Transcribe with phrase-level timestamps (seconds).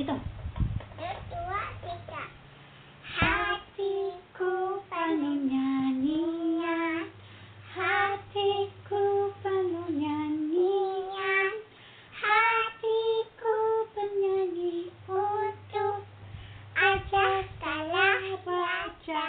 [0.00, 0.24] hitung.
[0.96, 2.24] Satu, dua, tiga.
[3.20, 7.04] Hatiku penuh nyanyian,
[7.76, 11.52] hatiku penuh nyanyian,
[12.16, 13.56] hatiku
[13.92, 16.08] penyanyi untuk
[16.80, 18.08] Aja segala
[18.40, 19.28] raja.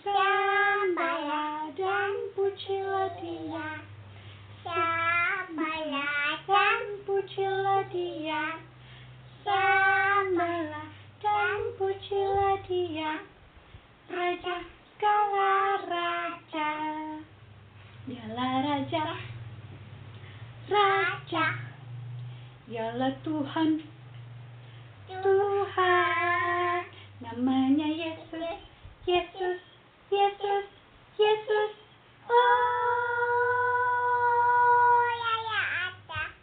[0.00, 3.68] Sembahlah dan pujilah dia,
[4.64, 8.56] Sembahlah dan pujilah dia,
[9.44, 10.88] sembahlah
[11.20, 13.12] dan pujilah dia,
[14.08, 15.54] Raja segala
[15.86, 16.72] raja.
[18.06, 19.06] Dialah Raja,
[20.70, 21.46] Raja,
[23.06, 23.70] Dialah Tuhan,
[25.06, 26.80] Tuhan,
[27.22, 28.58] namanya Yesus,
[29.06, 29.62] Yesus,
[30.10, 30.66] Yesus,
[31.14, 31.70] Yesus.
[32.26, 32.34] Oh,
[35.06, 36.34] ya ya ada.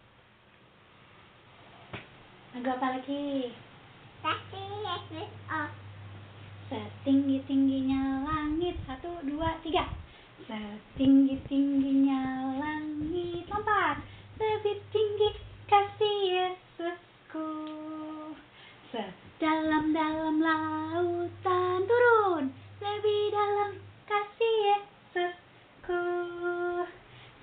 [2.56, 3.52] lagu apa lagi?
[4.24, 5.68] Kasih Yesus oh.
[6.72, 9.92] Setinggi tingginya langit satu dua tiga.
[10.48, 14.00] Setinggi tingginya langit lompat.
[14.40, 17.50] Lebih tinggi kasih Yesusku.
[18.94, 22.54] Sedalam dalam lautan turun.
[22.78, 26.06] Lebih dalam kasih Yesusku.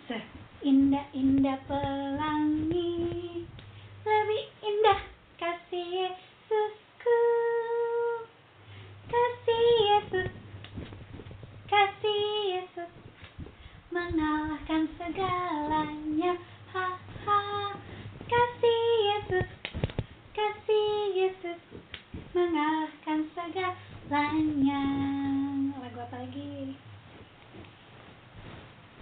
[0.06, 3.42] Seindah indah pelangi.
[4.06, 5.00] Lebih indah
[5.34, 7.18] kasih Yesusku.
[9.10, 10.30] Kasih Yesus,
[11.66, 12.92] kasih Yesus,
[13.90, 16.38] mengalahkan segalanya.
[16.70, 16.94] Ha
[17.26, 17.38] ha.
[18.30, 19.50] Kasih Yesus,
[20.30, 21.58] kasih Yesus,
[22.30, 24.86] mengalahkan segalanya.
[25.82, 26.78] Lagu apa lagi?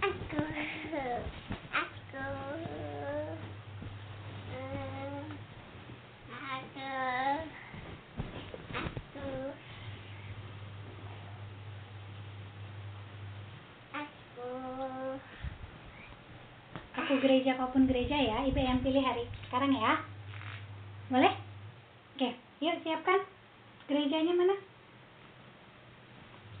[0.01, 1.21] Aku, aku, eh,
[1.69, 2.25] aku,
[6.33, 6.89] aku,
[13.93, 14.49] aku.
[16.99, 19.95] Aku gereja apa pun gereja ya, Ibu yang pilih hari sekarang ya.
[21.07, 21.31] Boleh?
[22.11, 23.23] Oke, yuk siapkan.
[23.87, 24.59] Gerejanya mana?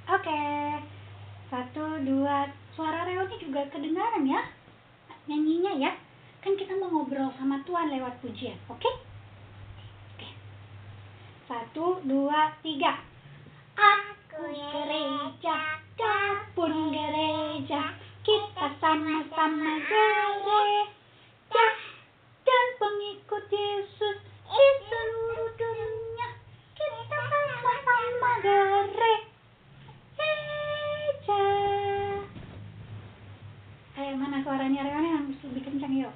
[0.07, 0.39] Oke.
[1.51, 2.47] Satu, dua.
[2.79, 4.39] Suara Reoni juga kedengaran ya.
[5.27, 5.91] Nyanyinya ya.
[6.39, 8.55] Kan kita mau ngobrol sama Tuhan lewat pujian.
[8.71, 8.87] Oke?
[10.15, 10.31] Oke.
[11.43, 13.03] Satu, dua, tiga.
[13.75, 17.88] Aku gereja, kau pun gereja.
[18.29, 21.65] Kita sama-sama gereja
[22.39, 26.29] dan pengikut Yesus di seluruh dunia.
[26.71, 29.25] Kita sama-sama gereja.
[33.95, 36.13] Eh, mana suaranya Reone yang lebih kencang yuk.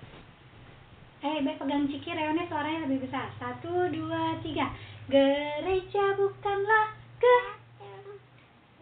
[1.20, 3.34] Eh, Be pegang Ciki, Reone suaranya lebih besar.
[3.36, 4.70] Satu, dua, tiga.
[5.06, 7.40] Gereja bukanlah ge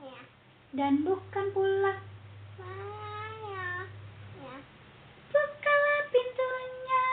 [0.01, 0.19] Ya,
[0.75, 1.97] dan bukan pula
[2.53, 3.85] saya,
[4.35, 4.55] ya,
[5.27, 7.05] bukalah pintunya.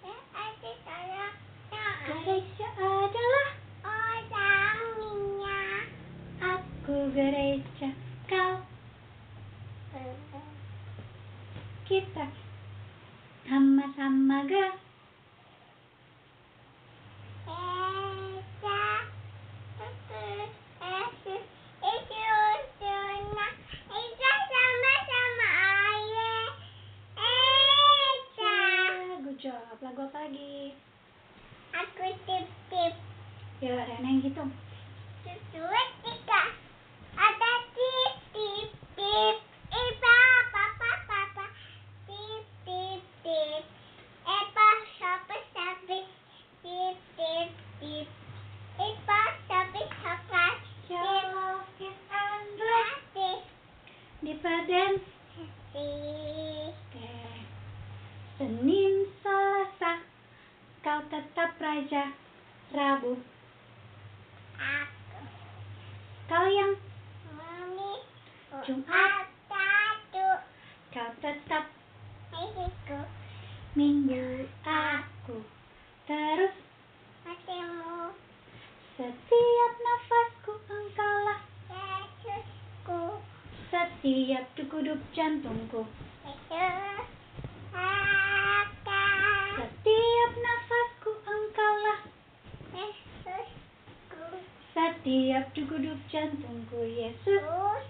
[0.00, 1.26] ya, ada saya,
[1.68, 3.48] ya, Gereja adalah
[3.82, 5.62] orangnya.
[6.40, 7.90] aku gereja,
[8.24, 8.62] kau
[11.84, 12.26] kita
[13.44, 14.66] sama-sama ge
[17.46, 18.82] Esa,
[20.76, 21.44] Yesus,
[21.80, 22.24] itu
[22.76, 23.52] sunnah.
[23.88, 25.48] Esa sama-sama
[25.86, 26.48] ayah.
[27.16, 28.54] Esa.
[29.20, 29.76] Good job.
[29.78, 30.74] Lagu apa lagi?
[31.72, 32.94] Aku tip-tip.
[33.58, 34.50] Ya, Rena yang hitung.
[35.48, 36.42] Dua, tiga.
[37.14, 39.36] Ada tip, tip, tip.
[39.68, 40.16] Ipa,
[40.50, 41.46] papa, papa.
[42.04, 43.64] Tip, tip, tip.
[44.22, 46.00] Epa, sapi, sapi.
[46.60, 47.48] Tip, tip,
[47.78, 48.08] tip.
[48.76, 50.44] Ipa, sapi, sapi.
[50.86, 52.92] Tip, Jauh is endless.
[53.10, 53.40] tip,
[54.20, 54.92] Di Paden.
[55.34, 55.50] tip.
[55.74, 57.10] Oke.
[58.36, 60.04] Senin, Selasa,
[60.80, 62.12] kau tetap raja.
[62.68, 63.16] Rabu,
[64.56, 65.20] Aku,
[66.26, 66.72] kau yang
[67.30, 67.92] mami.
[68.62, 69.28] Jumat.
[69.46, 70.28] Satu.
[70.88, 71.64] kau tetap
[72.32, 73.00] Minggu.
[73.72, 74.26] minggu
[74.62, 75.44] aku.
[76.06, 76.56] Terus
[77.22, 78.16] Hatimu.
[78.94, 83.20] setiap nafasku engkaulah Yesusku.
[83.68, 85.82] setiap degup jantungku.
[89.58, 92.00] Setiap nafasku engkaulah
[94.70, 97.82] setiap degup jantungku Yesus.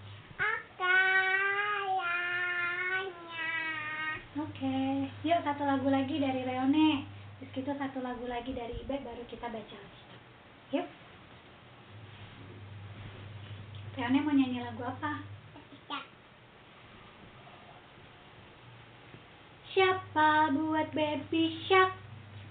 [4.36, 7.04] Oke, yuk satu lagu lagi dari Reone.
[7.36, 10.20] Terus kita satu lagu lagi dari Ibe baru kita baca Alkitab.
[10.72, 10.88] Yuk.
[14.00, 15.20] Reone mau nyanyi lagu apa?
[19.76, 20.00] Bisa.
[20.16, 21.92] Siapa buat baby shark?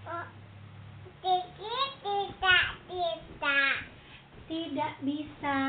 [0.05, 0.29] Oh.
[1.17, 3.75] Tiki tidak tidak.
[4.45, 5.59] Tidak bisa.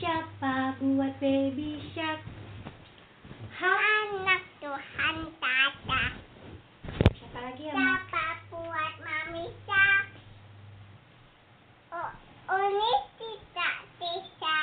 [0.00, 2.16] Siapa buat baby shark?
[3.60, 3.72] Ha?
[3.76, 6.02] Anak Tuhan tata.
[7.12, 7.76] Siapa lagi ya?
[7.76, 10.04] Siapa buat mami sak?
[11.92, 12.08] Oh,
[12.56, 14.58] ini tidak bisa.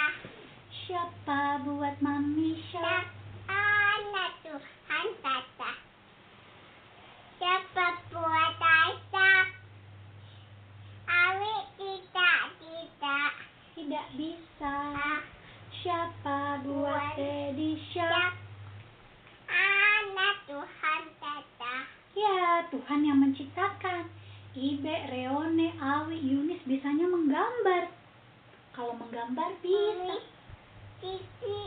[0.74, 3.06] Siapa buat mami shark?
[3.46, 5.72] Anak Tuhan tata.
[7.40, 9.48] Siapa buat Aisyah?
[11.08, 13.32] Awi tidak tidak.
[13.80, 14.76] Tidak bisa.
[14.92, 15.24] Ah,
[15.80, 18.36] Siapa buat daddy shark?
[19.48, 21.76] Anak Tuhan tata.
[22.12, 24.12] Ya, Tuhan yang menciptakan.
[24.52, 27.88] Ibe, Reone, Awi, Yunis bisanya menggambar.
[28.76, 30.20] Kalau menggambar bisa.
[31.00, 31.60] Titi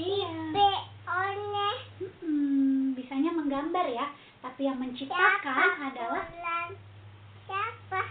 [0.00, 0.56] Iya.
[0.56, 0.70] be
[1.04, 1.76] one.
[2.00, 4.08] Mm-mm, bisanya menggambar ya.
[4.38, 6.70] Tapi yang menciptakan adalah pulang?
[7.50, 8.02] Siapa?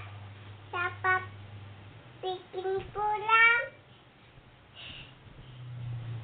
[0.68, 1.14] Siapa
[2.20, 3.62] bikin pulang?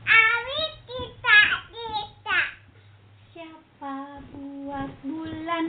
[0.03, 0.61] Awi
[0.91, 2.47] tidak tidak.
[3.31, 3.95] siapa
[4.35, 5.65] buat bulan.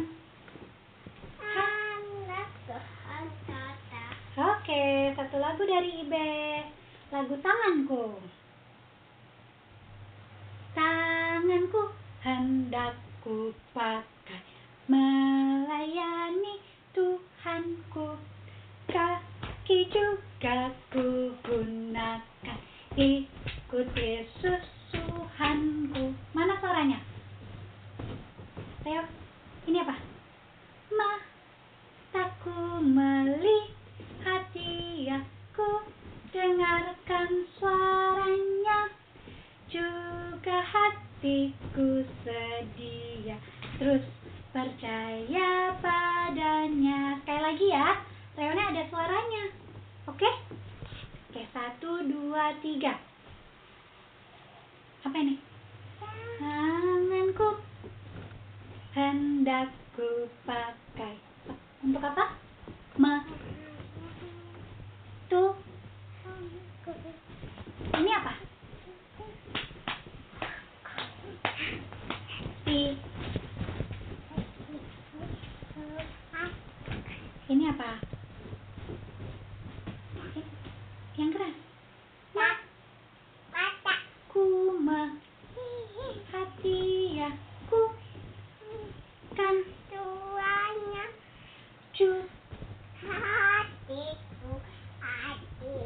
[1.39, 4.05] Anak Tuhan tata.
[4.35, 6.31] Oke, satu dari Ibe.
[7.13, 8.21] Lagu tanganku.
[10.75, 11.83] Tanganku
[12.25, 13.53] hendak ku
[14.89, 16.61] melayani
[16.93, 18.21] Tuhanku.
[18.85, 22.59] Kaki juga ku gunakan
[22.95, 24.63] ikut Yesus
[24.93, 26.13] Tuhanku.
[26.37, 27.01] Mana suaranya?
[28.85, 29.03] Ayo,
[29.65, 29.97] ini apa?
[30.93, 35.25] Mataku melihat dia,
[35.57, 35.81] ku
[36.31, 38.93] dengarkan suaranya,
[39.73, 40.61] juga
[41.75, 43.35] hatiku sedia,
[43.83, 44.03] terus
[44.55, 47.19] percaya padanya.
[47.19, 47.99] Sekali lagi ya,
[48.39, 49.45] Reone ada suaranya.
[50.07, 50.31] Oke?
[51.31, 52.95] Oke, satu, dua, tiga.
[55.03, 55.35] Apa ini?
[56.39, 57.59] Tanganku
[58.95, 61.19] hendak ku pakai.
[61.83, 62.39] Untuk apa?
[63.03, 63.27] Ma.
[65.27, 65.43] Tu.
[67.95, 68.44] Ini apa?
[72.75, 72.91] Ini
[77.71, 78.03] apa?
[81.15, 81.55] Yang keras.
[82.35, 82.51] Ma.
[83.55, 83.95] Mata.
[84.27, 85.15] Ku ma.
[86.35, 86.79] Hati
[87.15, 87.31] ya.
[87.71, 87.95] Ku.
[89.39, 89.57] Kan.
[89.87, 91.07] Tuanya
[91.95, 92.27] Cu.
[93.07, 94.53] hatiku
[94.99, 95.79] hati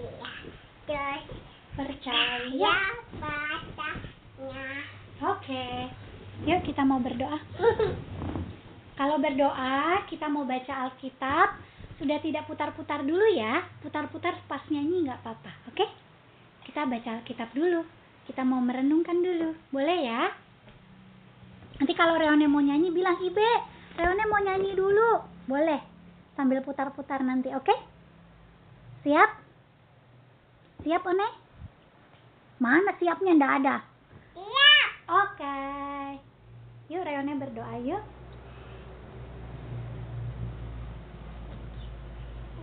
[0.89, 1.25] terus
[1.77, 2.49] Percaya.
[2.49, 2.81] ya
[3.21, 4.89] matanya
[5.21, 5.93] Oke.
[6.49, 7.37] Yuk kita mau berdoa.
[8.97, 11.49] Kalau berdoa, kita mau baca Alkitab,
[12.01, 13.69] sudah tidak putar-putar dulu ya.
[13.85, 15.85] Putar-putar pas nyanyi nggak apa-apa, oke?
[16.65, 17.85] Kita baca Alkitab dulu.
[18.25, 19.53] Kita mau merenungkan dulu.
[19.69, 20.33] Boleh ya?
[21.79, 23.51] Nanti kalau Reone mau nyanyi, bilang, Ibe,
[24.01, 25.21] Reone mau nyanyi dulu.
[25.45, 25.85] Boleh.
[26.33, 27.77] Sambil putar-putar nanti, oke?
[29.05, 29.31] Siap?
[30.81, 31.29] Siap, One?
[32.57, 33.37] Mana siapnya?
[33.37, 33.77] Nggak ada.
[34.35, 34.73] iya
[35.09, 35.98] Oke.
[36.89, 38.01] Yuk Reone berdoa yuk.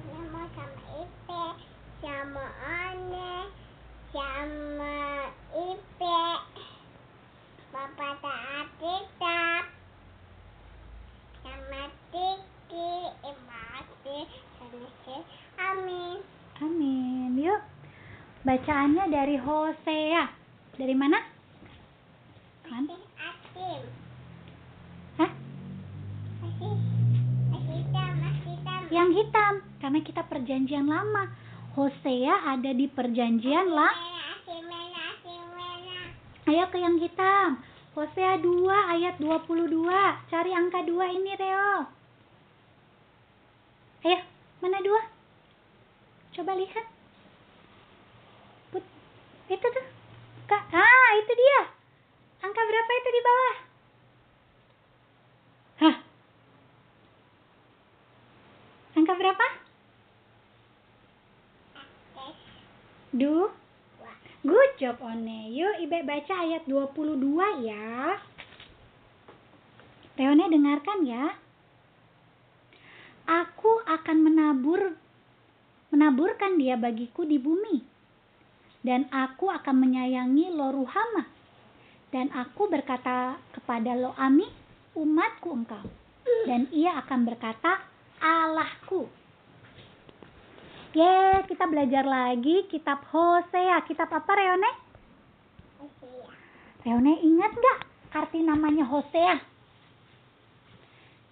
[0.10, 1.46] sama sama Ipe
[2.02, 3.34] sama Ane
[4.10, 4.98] sama
[5.54, 6.22] Ipe
[7.70, 9.64] Bapak taat tetap
[11.46, 12.92] sama Tiki
[13.22, 14.20] Imati
[14.58, 15.18] Sanisi
[15.62, 16.18] Amin
[16.64, 17.36] Amin.
[17.36, 17.62] Yuk.
[18.48, 20.24] Bacaannya dari Hosea.
[20.80, 21.35] Dari mana?
[30.66, 31.30] Perjanjian lama.
[31.78, 33.94] Hosea ada di perjanjian merah
[36.46, 37.62] Ayo ke yang hitam.
[37.94, 39.86] Hosea 2 ayat 22.
[40.30, 41.90] Cari angka 2 ini Reo.
[44.06, 44.20] Ayo,
[44.62, 46.38] mana 2?
[46.38, 46.86] Coba lihat.
[48.74, 48.86] Put,
[49.50, 49.86] itu tuh.
[50.46, 51.62] Kak, ah itu dia.
[52.46, 53.56] Angka berapa itu di bawah?
[55.82, 55.96] Hah?
[58.96, 59.46] Angka berapa?
[62.16, 62.38] Tes
[63.12, 63.52] Du.
[64.00, 65.50] Wah Good job, One.
[65.50, 67.18] Yuk, Ibe baca ayat 22
[67.66, 68.22] ya.
[70.14, 71.34] Reone dengarkan ya.
[73.26, 74.94] Aku akan menabur
[75.90, 77.82] menaburkan dia bagiku di bumi.
[78.86, 81.26] Dan aku akan menyayangi lo Ruhama.
[82.14, 84.46] Dan aku berkata kepada lo Ami,
[84.94, 85.82] umatku engkau.
[86.46, 87.82] Dan ia akan berkata,
[88.22, 89.10] Allahku.
[90.96, 93.84] Ye, kita belajar lagi kitab Hosea.
[93.84, 94.72] Kitab apa Reone?
[95.76, 96.32] Hosea.
[96.88, 97.80] Reone ingat nggak
[98.16, 99.36] arti namanya Hosea?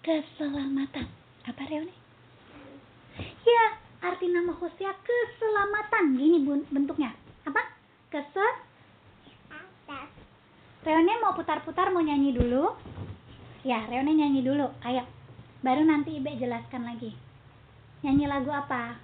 [0.04, 1.08] Keselamatan.
[1.48, 1.96] Apa Reone?
[3.40, 3.64] Ya,
[4.04, 6.20] arti nama Hosea keselamatan.
[6.20, 7.16] Gini bun- bentuknya.
[7.48, 7.64] Apa?
[8.12, 8.44] Kese.
[10.84, 12.68] Reone mau putar-putar mau nyanyi dulu?
[13.64, 14.68] Ya, Reone nyanyi dulu.
[14.84, 15.08] Ayo.
[15.64, 17.16] Baru nanti Ibe jelaskan lagi.
[18.04, 19.00] Nyanyi lagu apa?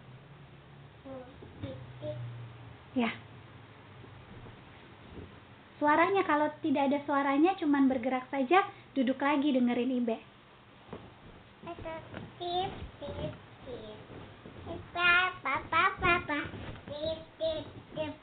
[2.99, 3.15] Ya.
[5.79, 10.19] Suaranya kalau tidak ada suaranya cuman bergerak saja, duduk lagi dengerin Ibe.
[11.71, 11.95] Itu
[12.43, 13.33] tip tip
[13.65, 13.99] tip.
[14.67, 16.39] Ipa papa papa.
[16.91, 18.15] Tip tip tip.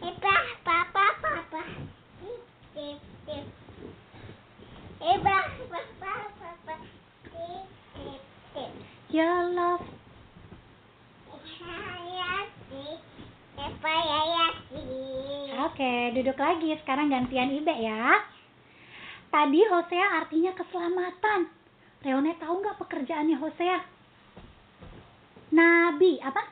[0.00, 1.62] Ipa papa papa.
[2.18, 2.42] Tip
[2.74, 3.46] tip tip.
[4.98, 5.36] Ipa
[5.70, 6.74] papa papa.
[7.28, 8.22] Tip tip
[8.56, 8.70] tip.
[9.12, 9.89] Your love.
[15.80, 16.76] Oke, duduk lagi.
[16.84, 18.20] Sekarang gantian Ibe ya.
[19.32, 21.48] Tadi Hosea artinya keselamatan.
[22.04, 23.80] Reone tahu nggak pekerjaannya Hosea?
[25.56, 26.44] Nabi, apa?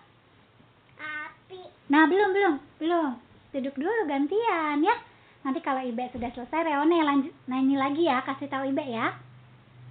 [0.96, 1.60] Api.
[1.92, 3.10] Nah, belum, belum, belum.
[3.52, 4.96] Duduk dulu gantian ya.
[5.44, 8.24] Nanti kalau Ibe sudah selesai, Reone lanjut nyanyi lagi ya.
[8.24, 9.12] Kasih tahu Ibe ya.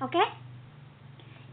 [0.02, 0.26] Oke?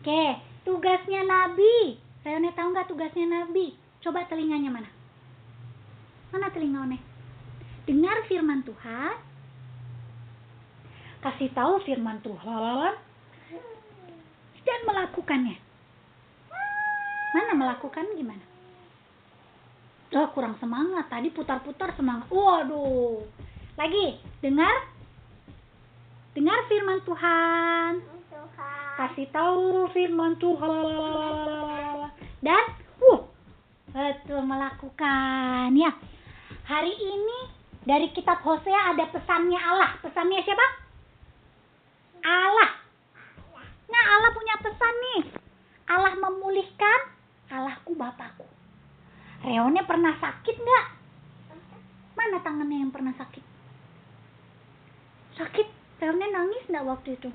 [0.00, 2.00] Oke, tugasnya Nabi.
[2.24, 3.76] Reone tahu nggak tugasnya Nabi?
[4.00, 4.88] Coba telinganya mana?
[6.32, 7.13] Mana telinga One?
[7.84, 9.14] Dengar firman Tuhan.
[11.24, 12.92] Kasih tahu firman Tuhan
[14.64, 15.56] dan melakukannya.
[17.34, 18.44] Mana melakukan gimana?
[20.14, 21.10] Oh, kurang semangat.
[21.10, 22.30] Tadi putar-putar semangat.
[22.30, 23.24] Waduh.
[23.74, 24.72] Lagi, dengar.
[26.36, 27.92] Dengar firman Tuhan.
[28.94, 32.12] Kasih tahu firman Tuhan.
[32.38, 32.64] Dan,
[33.02, 33.20] uh,
[33.90, 35.74] betul melakukan.
[35.74, 35.90] Ya,
[36.68, 37.53] hari ini
[37.84, 40.00] dari kitab Hosea ada pesannya Allah.
[40.00, 40.66] Pesannya siapa?
[42.24, 42.70] Allah.
[43.92, 45.22] Nah, Allah punya pesan nih.
[45.84, 47.00] Allah memulihkan,
[47.52, 48.48] Allahku Bapakku.
[49.44, 50.86] Reone pernah sakit nggak?
[52.16, 53.44] Mana tangannya yang pernah sakit?
[55.36, 55.68] Sakit?
[56.00, 57.28] Reone nangis nggak waktu itu?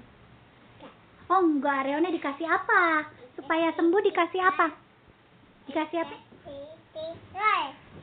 [1.29, 3.05] Oh enggak, Reone dikasih apa?
[3.37, 4.73] Supaya sembuh dikasih apa?
[5.69, 6.17] Dikasih apa?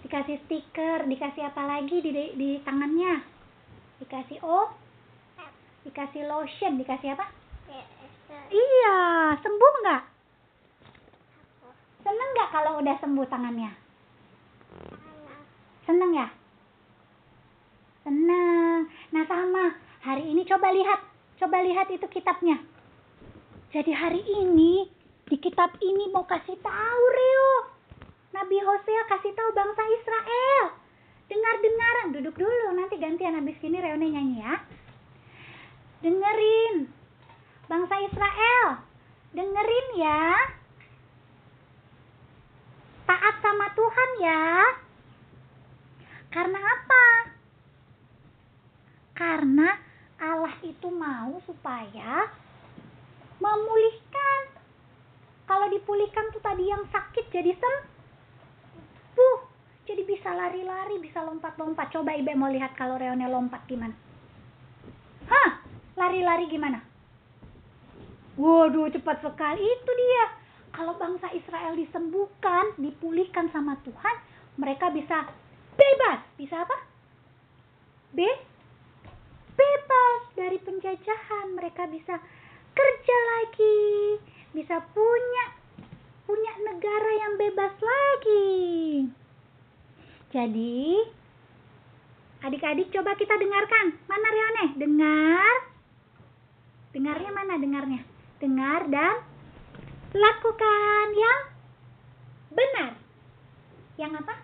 [0.07, 3.27] Dikasih stiker, dikasih apa lagi di, di tangannya?
[3.99, 4.71] Dikasih oh,
[5.83, 7.27] dikasih lotion, dikasih apa?
[8.47, 8.99] Iya,
[9.43, 10.03] sembuh nggak?
[12.07, 13.71] Seneng nggak kalau udah sembuh tangannya?
[15.91, 16.31] Seneng ya?
[18.07, 18.87] Seneng.
[19.11, 19.75] Nah sama,
[20.07, 21.03] hari ini coba lihat,
[21.43, 22.63] coba lihat itu kitabnya.
[23.75, 24.87] Jadi hari ini
[25.27, 27.76] di kitab ini mau kasih tahu Rio.
[28.37, 30.77] Nabi Hosea kasih tahu bangsa Israel.
[31.25, 34.61] Dengar-dengaran, duduk dulu nanti gantian habis ini Reone nyanyi ya.
[36.05, 36.93] Dengerin.
[37.67, 38.85] Bangsa Israel,
[39.33, 40.37] dengerin ya.
[43.09, 44.45] Taat sama Tuhan ya.
[46.29, 47.07] Karena apa?
[49.17, 49.69] Karena
[50.21, 52.29] Allah itu mau supaya
[53.41, 54.61] memulihkan.
[55.49, 57.96] Kalau dipulihkan tuh tadi yang sakit jadi sembuh.
[59.87, 61.95] Jadi bisa lari-lari, bisa lompat-lompat.
[61.95, 63.95] Coba Ibe mau lihat kalau Reone lompat gimana.
[65.31, 65.63] Hah?
[65.95, 66.83] Lari-lari gimana?
[68.35, 69.63] Waduh, cepat sekali.
[69.63, 70.27] Itu dia.
[70.75, 74.17] Kalau bangsa Israel disembuhkan, dipulihkan sama Tuhan,
[74.59, 75.31] mereka bisa
[75.79, 76.21] bebas.
[76.37, 76.77] Bisa apa?
[78.13, 78.27] B?
[79.57, 81.55] Bebas dari penjajahan.
[81.55, 82.19] Mereka bisa
[82.75, 84.19] kerja lagi.
[84.53, 85.45] Bisa punya
[86.27, 88.47] punya negara yang bebas lagi.
[90.35, 90.99] Jadi,
[92.43, 93.95] adik-adik coba kita dengarkan.
[94.11, 94.67] Mana Rione?
[94.75, 95.55] Dengar.
[96.97, 98.01] Dengarnya mana dengarnya?
[98.41, 99.21] Dengar dan
[100.17, 101.41] lakukan yang
[102.53, 102.93] benar.
[103.97, 104.35] Yang apa?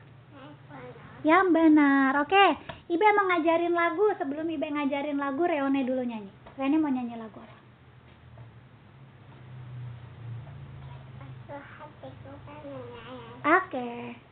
[1.23, 2.13] Yang benar.
[2.27, 2.47] Oke,
[2.91, 4.07] Ibe mau ngajarin lagu.
[4.19, 6.31] Sebelum Ibe ngajarin lagu, Reone dulu nyanyi.
[6.59, 7.57] Reone mau nyanyi lagu apa?
[13.43, 14.32] Oke.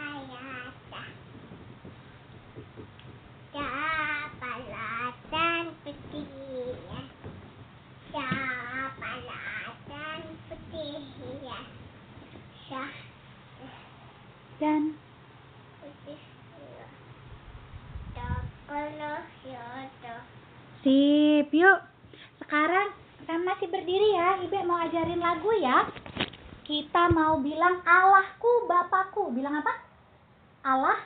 [26.91, 29.31] Kita mau bilang Allahku, Bapakku.
[29.31, 29.79] Bilang apa?
[30.59, 30.99] Allah.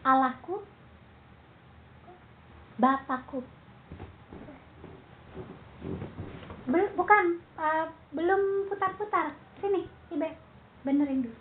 [0.00, 0.64] Allahku.
[2.80, 3.44] Bapakku.
[6.64, 9.36] Bel- bukan, eh, belum putar-putar.
[9.60, 10.32] Sini, Ibe.
[10.88, 11.36] Benerin dulu.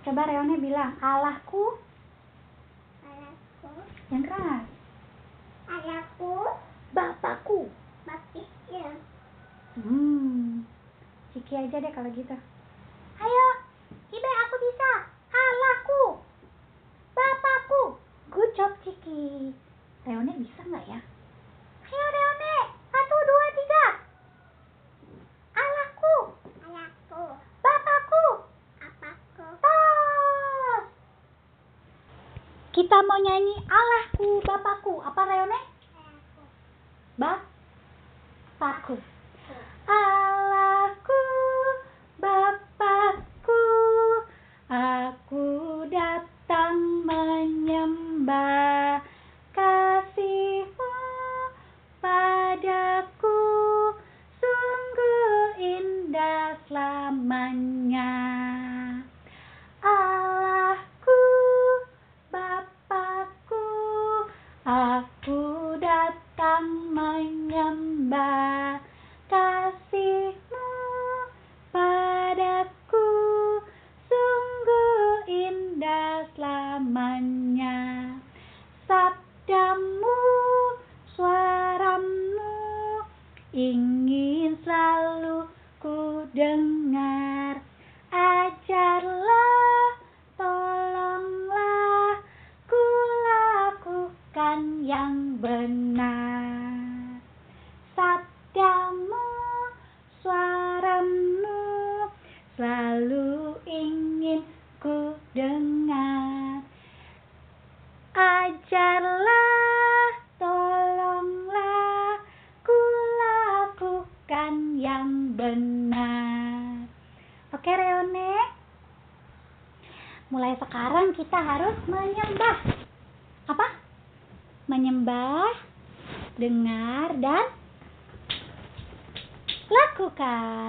[0.00, 1.76] Coba Reone bilang, Allahku
[3.04, 3.68] Anakku,
[4.08, 4.64] yang keras.
[5.68, 6.56] anakku,
[6.96, 7.68] Bapakku.
[8.08, 8.96] bapaknya.
[9.76, 10.64] Hmm.
[11.46, 12.34] Ciki aja deh kalau gitu.
[13.22, 13.46] Ayo,
[14.10, 14.90] Ibe aku bisa.
[15.30, 16.18] Allahku.
[17.14, 18.02] Bapakku.
[18.34, 19.54] Good job Ciki.
[20.02, 20.98] Reone bisa nggak ya?
[21.86, 22.56] Ayo Reone.
[22.90, 23.84] Satu, dua, tiga.
[25.54, 26.16] Allahku.
[26.66, 27.24] Anakku,
[27.62, 28.26] Bapakku.
[28.82, 30.84] apaku, Tos.
[32.74, 34.98] Kita mau nyanyi Allahku, Bapakku.
[34.98, 35.60] Apa Reone?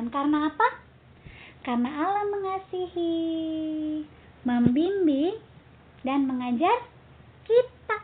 [0.10, 0.68] Karena apa?
[1.64, 3.14] Karena Allah mengasihi,
[4.48, 5.36] membimbing,
[6.08, 6.88] dan mengajar
[7.44, 7.98] kita.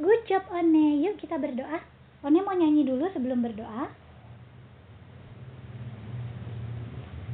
[0.00, 1.04] Good job, One.
[1.04, 1.84] Yuk kita berdoa.
[2.24, 3.92] One mau nyanyi dulu sebelum berdoa.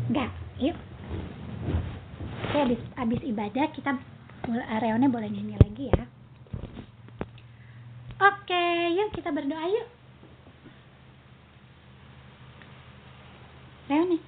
[0.09, 0.77] Enggak, yuk.
[2.49, 3.93] Oke, habis, habis ibadah kita
[4.49, 6.03] Reone boleh nyanyi lagi ya.
[8.17, 8.65] Oke,
[8.97, 9.98] yuk kita berdoa yuk.
[13.89, 14.19] Reone.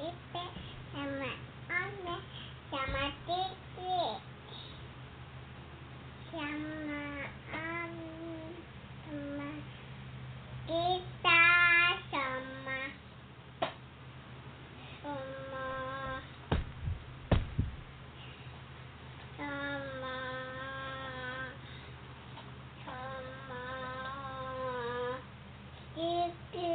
[0.00, 0.44] Ipe
[0.92, 1.32] sama
[1.68, 2.16] Ome
[2.72, 4.00] sama Titi
[6.32, 7.04] sama
[7.52, 7.96] Om
[9.04, 9.50] sama
[10.64, 11.44] kita
[12.08, 12.80] sama
[15.04, 15.68] sama
[19.36, 20.16] sama
[22.86, 23.64] sama
[25.92, 26.72] Titi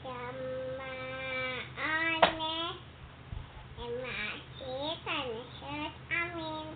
[0.00, 0.92] sama
[1.76, 2.72] aneh
[3.76, 4.18] sama
[4.58, 6.66] kita Yesus amin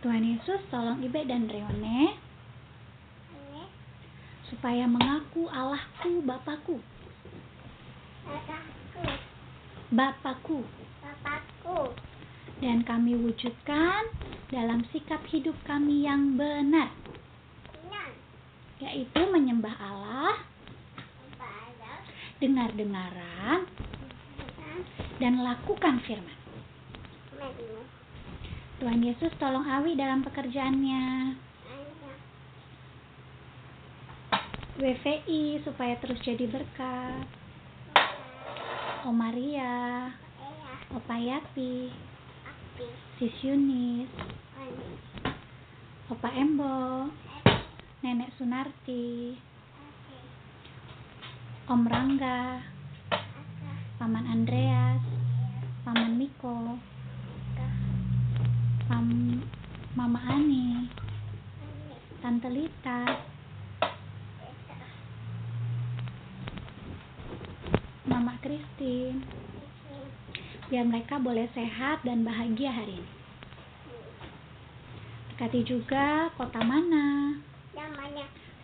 [0.00, 2.16] Tuhan Yesus tolong Ibe dan Reone.
[3.36, 3.68] Amin.
[4.48, 6.80] supaya mengaku Allahku, Bapakku.
[8.24, 9.04] Bapakku.
[9.92, 10.58] Bapakku.
[11.04, 11.80] Bapakku.
[12.64, 14.08] Dan kami wujudkan
[14.48, 16.92] dalam sikap hidup kami yang benar,
[18.80, 20.40] yaitu menyembah Allah,
[22.40, 23.68] dengar-dengaran,
[25.20, 26.40] dan lakukan firman.
[28.80, 31.36] Tuhan Yesus tolong Awi dalam pekerjaannya.
[34.80, 37.28] WVI supaya terus jadi berkat.
[39.04, 41.92] Om Maria, Ayah Opa Yapi,
[42.48, 42.88] Api
[43.20, 44.08] Sis Yunis,
[46.08, 47.12] Opa Embo,
[48.00, 49.36] Nenek Sunarti,
[51.68, 52.64] Om Rangga,
[54.00, 55.04] Paman Andreas,
[55.84, 56.80] Paman Miko,
[58.90, 59.06] Pam
[59.94, 60.90] Mama Ani,
[62.18, 63.22] Tante Lita,
[68.10, 69.22] Mama Christine,
[70.66, 73.14] biar mereka boleh sehat dan bahagia hari ini.
[75.30, 77.38] Berkati juga kota mana,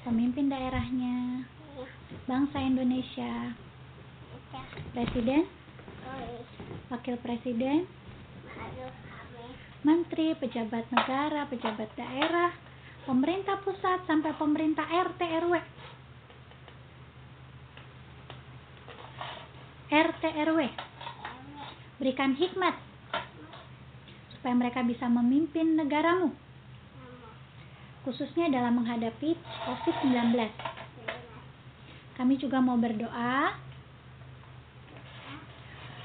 [0.02, 1.46] pemimpin daerahnya,
[1.78, 1.86] Ya.
[2.26, 3.54] bangsa Indonesia,
[4.50, 4.62] Ya.
[4.90, 5.46] presiden,
[6.02, 6.42] Oi.
[6.90, 7.86] wakil presiden.
[9.84, 12.54] Menteri, pejabat negara, pejabat daerah,
[13.04, 15.54] pemerintah pusat sampai pemerintah RT RW.
[19.86, 20.60] RT RW
[21.96, 22.76] berikan hikmat
[24.36, 26.34] supaya mereka bisa memimpin negaramu
[28.06, 29.34] khususnya dalam menghadapi
[29.66, 30.38] COVID-19.
[32.14, 33.58] Kami juga mau berdoa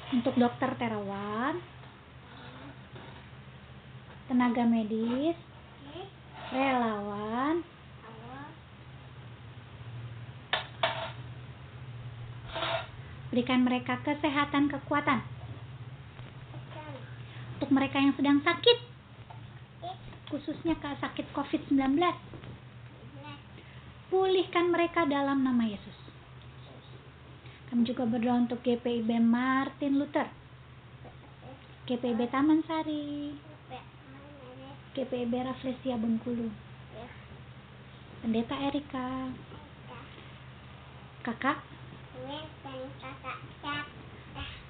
[0.09, 1.61] untuk dokter Terawan,
[4.31, 5.35] tenaga medis,
[6.55, 7.67] relawan,
[13.27, 15.19] berikan mereka kesehatan kekuatan
[17.59, 18.79] untuk mereka yang sedang sakit,
[20.31, 21.99] khususnya ke sakit COVID-19.
[24.07, 25.99] Pulihkan mereka dalam nama Yesus.
[27.67, 30.31] Kami juga berdoa untuk GPIB Martin Luther,
[31.83, 33.50] GPIB Taman Sari,
[34.91, 36.51] GPIB Raflesia Bengkulu,
[38.19, 39.31] Pendeta Erika,
[41.23, 41.63] Kakak,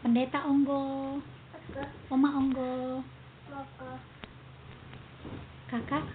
[0.05, 1.17] Pendeta Onggo,
[2.13, 3.01] Oma Onggo,
[5.73, 6.05] Kakak,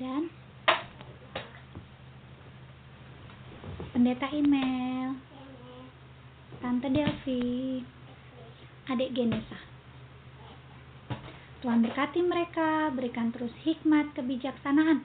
[0.00, 0.32] dan
[3.92, 5.12] Pendeta Email,
[6.64, 7.84] Tante Delvi,
[8.88, 9.67] Adik Genesa.
[11.58, 15.02] Tuhan berkati mereka, berikan terus hikmat kebijaksanaan.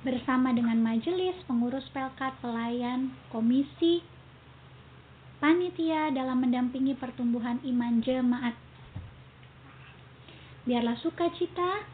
[0.00, 4.00] Bersama dengan majelis, pengurus pelkat, pelayan, komisi,
[5.36, 8.56] panitia dalam mendampingi pertumbuhan iman jemaat.
[10.64, 11.84] Biarlah sukacita,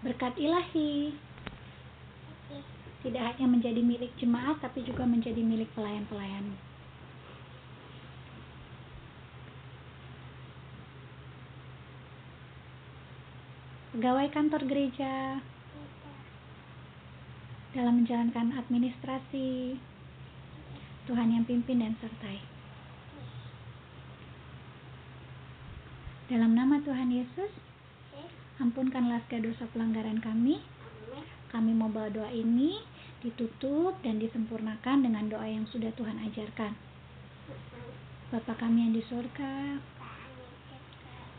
[0.00, 1.12] berkat ilahi,
[3.04, 6.65] tidak hanya menjadi milik jemaat, tapi juga menjadi milik pelayan-pelayan.
[13.96, 15.40] Pegawai kantor gereja
[17.72, 19.80] dalam menjalankan administrasi,
[21.08, 22.44] Tuhan yang pimpin dan sertai.
[26.28, 27.48] Dalam nama Tuhan Yesus,
[28.60, 30.60] ampunkanlah segala dosa pelanggaran kami.
[31.48, 32.76] Kami mau bawa doa ini
[33.24, 36.76] ditutup dan disempurnakan dengan doa yang sudah Tuhan ajarkan.
[38.28, 39.80] Bapa kami yang di surga,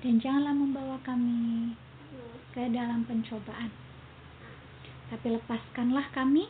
[0.00, 1.76] Dan janganlah membawa kami
[2.52, 3.70] ke dalam pencobaan.
[5.12, 6.48] Tapi lepaskanlah kami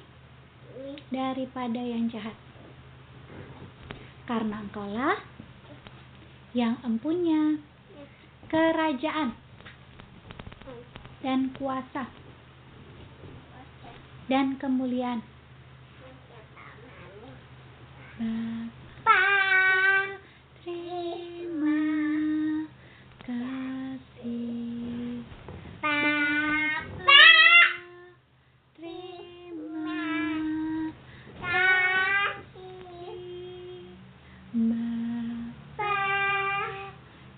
[1.12, 2.34] daripada yang jahat.
[4.26, 5.20] Karena engkaulah
[6.56, 7.60] yang empunya
[8.48, 9.36] kerajaan
[11.20, 12.08] dan kuasa
[14.26, 15.22] dan kemuliaan.
[18.16, 19.20] Bapa,
[20.64, 21.84] terima
[23.20, 25.20] kasih.
[25.84, 27.28] Bapa,
[28.80, 30.08] terima
[31.44, 33.20] kasih.
[34.56, 36.00] Bapa,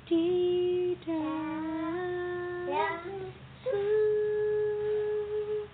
[0.07, 3.03] di dalam
[3.67, 5.67] surga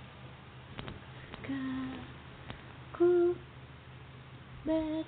[2.96, 3.36] ku
[4.64, 5.04] berterima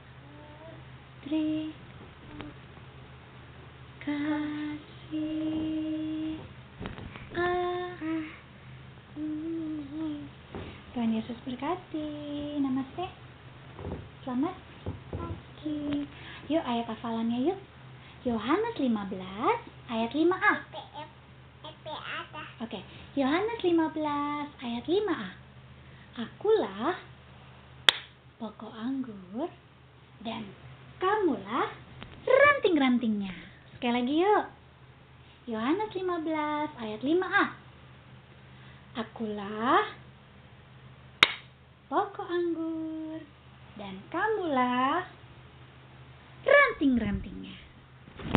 [4.04, 4.92] kasih.
[7.32, 7.96] Ah.
[10.96, 12.56] Tuhan Yesus berkati.
[12.56, 13.04] Namaste.
[14.24, 14.56] Selamat
[15.12, 16.08] pagi.
[16.48, 17.60] Yuk ayat hafalannya yuk.
[18.24, 18.96] Yohanes 15
[19.92, 20.54] ayat 5a.
[22.64, 22.80] Oke,
[23.12, 25.28] Yohanes 15 ayat 5a.
[26.16, 26.96] Akulah
[28.40, 29.52] pokok anggur
[30.24, 30.48] dan
[30.96, 31.76] kamulah
[32.24, 33.36] ranting-rantingnya.
[33.76, 34.44] Sekali lagi yuk.
[35.44, 36.24] Yohanes 15
[36.80, 37.44] ayat 5a.
[38.96, 40.05] Akulah
[41.86, 43.22] pokok anggur
[43.78, 45.06] dan kamulah
[46.42, 47.54] ranting-rantingnya.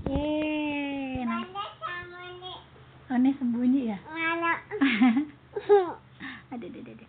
[0.06, 1.26] Yeay.
[3.10, 3.98] Ini sembunyi ya?
[6.54, 7.08] Aduh, aduh, aduh.